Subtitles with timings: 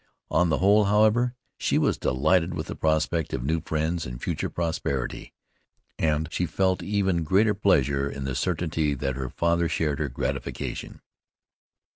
[0.31, 4.49] On the whole, however, she was delighted with the prospect of new friends and future
[4.49, 5.35] prosperity,
[5.99, 11.01] and she felt even greater pleasure in the certainty that her father shared her gratification.